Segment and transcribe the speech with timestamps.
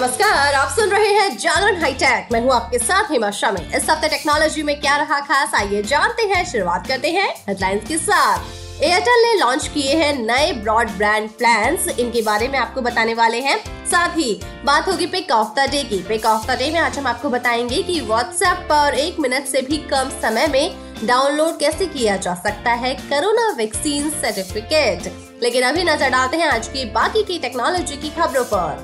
[0.00, 4.08] नमस्कार, आप सुन रहे हैं जागरण हाईटेक। मैं हूँ आपके साथ हिमा शामिल। इस हफ़्ते
[4.08, 9.24] टेक्नोलॉजी में क्या रहा खास, आइए जानते हैं। शुरुआत करते हैं हेडलाइंस के साथ। एयरटेल
[9.24, 14.16] ने लॉन्च किए हैं नए ब्रॉडबैंड प्लान्स। इनके बारे में आपको बताने वाले हैं। साथ
[14.16, 17.06] ही, बात होगी पिक ऑफ़ द डे की। पिक ऑफ़ द डे में आज हम
[17.06, 22.16] आपको बताएँगे कि व्हाट्सएप पर एक मिनट से भी कम समय में डाउनलोड कैसे किया
[22.16, 25.12] जा सकता है कोरोना वैक्सीन सर्टिफिकेट।
[25.42, 28.82] लेकिन अभी नज़र डालते हैं आज की बाकी की टेक्नोलॉजी की खबरों पर।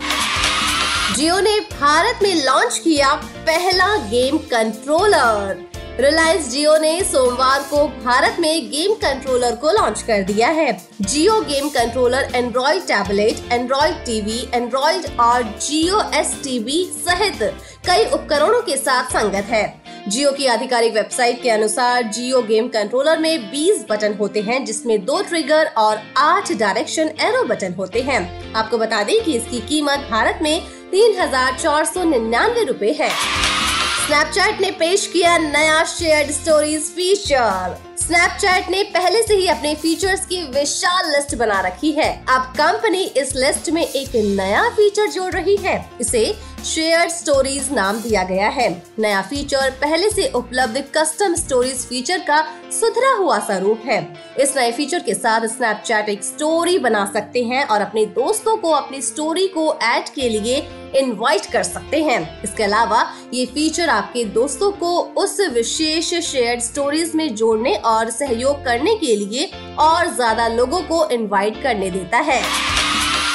[1.16, 3.12] जियो ने भारत में लॉन्च किया
[3.46, 5.64] पहला गेम कंट्रोलर
[6.00, 11.40] रिलायंस जियो ने सोमवार को भारत में गेम कंट्रोलर को लॉन्च कर दिया है। Jio
[11.40, 17.42] game controller Android tablet Android TV Android और जियो एस टीवी सहित
[17.86, 19.64] कई उपकरणों के साथ संगत है।
[20.08, 25.04] जियो की आधिकारिक वेबसाइट के अनुसार जियो गेम कंट्रोलर में 20 बटन होते हैं, जिसमें
[25.04, 30.08] दो ट्रिगर और आठ डायरेक्शन एरो बटन होते हैं। आपको बता दें कि इसकी कीमत
[30.10, 36.30] भारत में तीन हज़ार चार सौ निन्यानवे रूपए है। स्नैपचैट ने पेश किया नया शेयर्ड
[36.32, 42.10] स्टोरीज फीचर स्नैपचैट ने पहले से ही अपने फीचर्स की विशाल लिस्ट बना रखी है।
[42.28, 46.24] अब कंपनी इस लिस्ट में एक नया फीचर जोड़ रही है। इसे
[46.64, 52.40] शेयर स्टोरीज नाम दिया गया है। नया फीचर पहले से उपलब्ध कस्टम स्टोरीज फीचर का
[52.72, 54.00] सुधरा हुआ स्वरूप है।
[54.40, 58.70] इस नए फीचर के साथ स्नैपचैट एक स्टोरी बना सकते हैं और अपने दोस्तों को
[58.70, 60.56] अपनी स्टोरी को ऐड के लिए
[60.96, 63.04] इनवाइट कर सकते हैं। इसके अलावा
[63.34, 69.16] ये फीचर आपके दोस्तों को उस विशेष शेयर स्टोरीज में जोड़ने और सहयोग करने के
[69.16, 72.42] लिए और ज़्यादा लोगों को इनवाइट करने देता है।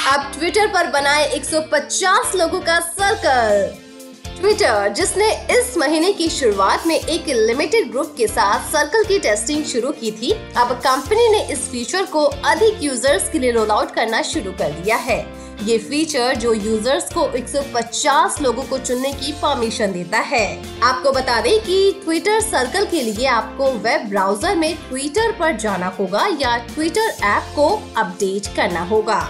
[0.02, 3.76] अब ट्विटर पर बनाए 150 लोगों का सर्कल
[4.40, 9.64] ट्विटर जिसने इस महीने की शुरुआत में एक लिमिटेड ग्रुप के साथ सर्कल की टेस्टिंग
[9.64, 13.90] शुरू की थी, अब कंपनी ने इस फीचर को अधिक यूज़र्स के लिए रोल आउट
[13.90, 15.18] करना शुरू कर दिया है।
[15.62, 20.46] ये फीचर जो यूज़र्स को 150 लोगों को चुनने की परमिशन देता है।
[20.82, 25.94] आपको बता दें कि ट्विटर सर्कल के लिए आपको वेब ब्राउज़र में ट्विटर पर जाना
[25.98, 29.22] होगा या ट्विटर ऐप को अपडेट करना होगा।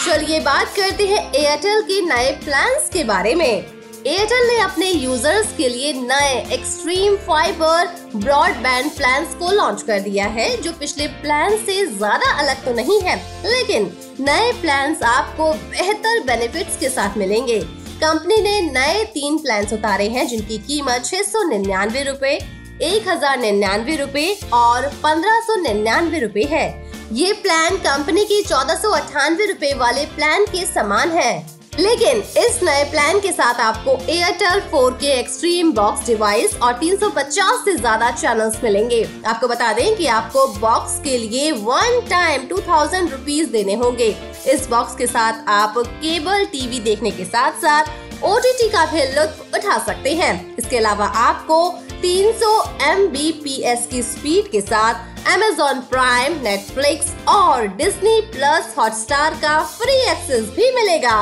[0.00, 5.52] चलिए बात करते हैं एयरटेल के नए प्लान्स के बारे में। एयरटेल ने अपने यूज़र्स
[5.56, 11.56] के लिए नए एक्सट्रीम फाइबर ब्रॉडबैंड प्लान को लॉन्च कर दिया है, जो पिछले प्लान
[11.56, 13.16] से ज़्यादा अलग तो नहीं है,
[13.46, 17.60] लेकिन नए प्लान आपको बेहतर बेनिफिट्स के साथ मिलेंगे।
[18.02, 22.38] कंपनी ने नए तीन प्लान उतारे हैं, जिनकी कीमत छह सौ निन्यानवे रूपए,
[22.82, 26.68] एक हज़ार निन्यानवे रूपए और पंद्रह सौ निन्यानवे रूपए है।
[27.12, 31.32] ये प्लान कंपनी की चौदह सौ अठानवे रूपए वाले प्लान के समान है।
[31.78, 37.76] लेकिन इस नए प्लान के साथ आपको Airtel 4K extreme box device और 350 से
[37.76, 43.10] ज़्यादा चैनल्स मिलेंगे। आपको बता दें कि आपको बॉक्स के लिए one time two thousand
[43.10, 44.14] rupees देने होंगे।
[44.46, 49.54] इस बॉक्स के साथ आप केबल टीवी देखने के साथ साथ OTT का भी लुत्फ
[49.54, 51.62] उठा सकते हैं। इसके अलावा आपको
[52.02, 52.56] 300
[52.88, 60.44] Mbps की स्पीड के साथ Amazon प्राइम नेटफ्लिक्स और डिज्नी प्लस हॉटस्टार का फ्री एक्सेस
[60.44, 61.18] भी मिलेगा।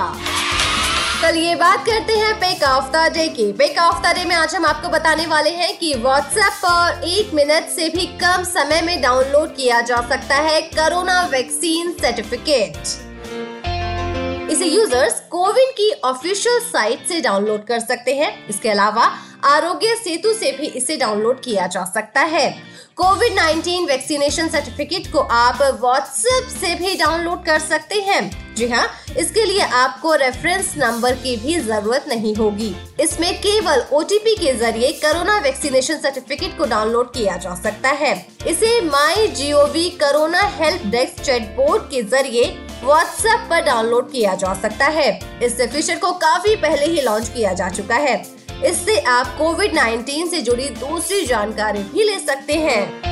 [1.23, 4.55] चलिए बात करते हैं पेक ऑफ़ द डे की। पेक ऑफ़ द डे में आज
[4.55, 9.01] हम आपको बताने वाले हैं कि व्हाट्सएप पर एक मिनट से भी कम समय में
[9.03, 13.08] डाउनलोड किया जा सकता है कोरोना वैक्सीन सर्टिफिकेट
[14.59, 19.03] इसे यूज़र्स कोविन की ऑफिशियल साइट से डाउनलोड कर सकते हैं। इसके अलावा
[19.47, 22.51] आरोग्य सेतु से भी इसे डाउनलोड किया जा सकता है।
[22.99, 28.87] कोविड 19 वैक्सीनेशन सर्टिफिकेट को आप व्हाट्सएप से भी डाउनलोड कर सकते हैं। जी हाँ
[29.19, 34.93] इसके लिए आपको रेफरेंस नंबर की भी ज़रूरत नहीं होगी। इसमें केवल ओटीपी के ज़रिए
[35.05, 38.15] कोरोना वैक्सीनेशन सर्टिफिकेट को डाउनलोड किया जा सकता है।
[38.47, 38.81] इसे
[39.29, 41.23] MyGov corona help desk
[41.57, 45.09] chatbot के ज़रिए व्हाट्सएप पर डाउनलोड किया जा सकता है।
[45.43, 48.17] इस फीचर को काफ़ी पहले ही लॉन्च किया जा चुका है।
[48.65, 53.09] इससे आप कोविड 19 से जुड़ी दूसरी जानकारी भी ले सकते हैं।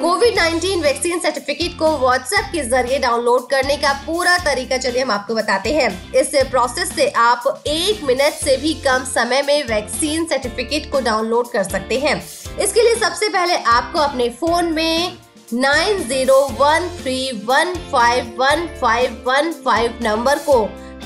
[0.00, 5.10] कोविड 19 वैक्सीन सर्टिफिकेट को व्हाट्सएप के ज़रिए डाउनलोड करने का पूरा तरीका चलिए हम
[5.10, 10.24] आपको बताते हैं। इस प्रोसेस से आप एक मिनट से भी कम समय में वैक्सीन
[10.24, 12.16] सर्टिफिकेट को डाउनलोड कर सकते हैं।
[12.58, 15.18] इसके लिए सबसे पहले आपको अपने फ़ोन में
[15.52, 20.54] nine zero one three one five one five one five number को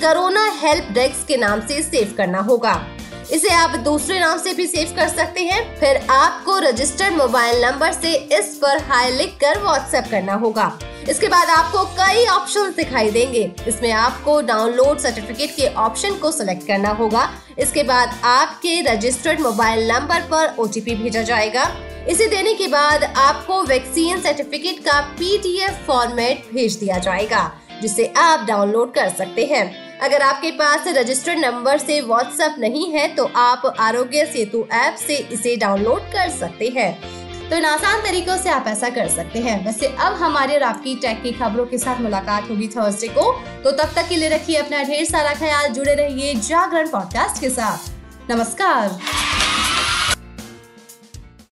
[0.01, 2.75] कोरोना हेल्प डेस्क के नाम से सेव करना होगा।
[3.35, 7.93] इसे आप दूसरे नाम से भी सेव कर सकते हैं। फिर आपको रजिस्टर्ड मोबाइल नंबर
[7.93, 10.67] से इस पर हाई लिख कर व्हाट्सएप करना होगा।
[11.09, 16.67] इसके बाद आपको कई ऑप्शन दिखाई देंगे। इसमें आपको डाउनलोड सर्टिफिकेट के ऑप्शन को सिलेक्ट
[16.67, 17.29] करना होगा।
[17.59, 21.71] इसके बाद आपके रजिस्टर्ड मोबाइल नंबर पर ओटीपी भेजा जाएगा।
[22.09, 27.51] इसे देने के बाद आपको वैक्सीन सर्टिफिकेट का पीडीएफ फॉर्मेट भेज दिया जाएगा,
[27.83, 33.07] जिसे आप डाउनलोड कर सकते हैं। अगर आपके पास रजिस्टर्ड नंबर से व्हाट्सएप नहीं है
[33.09, 36.93] तो आप आरोग्य सेतु ऐप से इसे डाउनलोड कर सकते हैं।
[37.51, 40.95] तो इन आसान तरीकों से आप ऐसा कर सकते हैं। वैसे अब हमारे और आपकी
[40.95, 43.33] टैग की खबरों के साथ मुलाकात होगी थर्सडे को।
[43.65, 47.51] तो तब तक के लिए रखिए अपना ढेर सारा ख्याल, जुड़े रहिए जागरण पॉडकास्ट के
[47.51, 47.91] साथ।
[48.31, 48.99] नमस्कार।